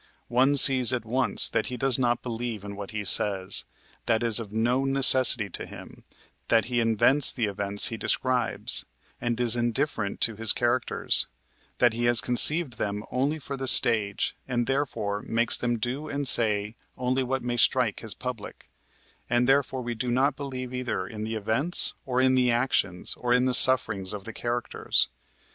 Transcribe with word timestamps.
One 0.29 0.57
sees 0.57 0.91
at 0.93 1.05
once 1.05 1.47
that 1.47 1.67
he 1.67 1.77
does 1.77 1.99
not 1.99 2.23
believe 2.23 2.63
in 2.63 2.75
what 2.75 2.89
he 2.89 3.03
says, 3.05 3.65
that 4.07 4.23
it 4.23 4.25
is 4.25 4.39
of 4.39 4.51
no 4.51 4.83
necessity 4.83 5.47
to 5.51 5.67
him, 5.67 6.05
that 6.47 6.65
he 6.65 6.79
invents 6.79 7.31
the 7.31 7.45
events 7.45 7.89
he 7.89 7.97
describes, 7.97 8.83
and 9.21 9.39
is 9.39 9.55
indifferent 9.55 10.19
to 10.21 10.35
his 10.35 10.53
characters 10.53 11.27
that 11.77 11.93
he 11.93 12.05
has 12.05 12.19
conceived 12.19 12.79
them 12.79 13.03
only 13.11 13.37
for 13.37 13.55
the 13.55 13.67
stage 13.67 14.35
and 14.47 14.65
therefore 14.65 15.21
makes 15.21 15.55
them 15.55 15.77
do 15.77 16.07
and 16.07 16.27
say 16.27 16.75
only 16.97 17.21
what 17.21 17.43
may 17.43 17.55
strike 17.57 17.99
his 17.99 18.15
public; 18.15 18.71
and 19.29 19.47
therefore 19.47 19.83
we 19.83 19.93
do 19.93 20.09
not 20.09 20.35
believe 20.35 20.73
either 20.73 21.05
in 21.05 21.25
the 21.25 21.35
events, 21.35 21.93
or 22.07 22.19
in 22.19 22.33
the 22.33 22.49
actions, 22.49 23.13
or 23.19 23.33
in 23.33 23.45
the 23.45 23.53
sufferings 23.53 24.13
of 24.13 24.23
the 24.25 24.33
characters. 24.33 25.09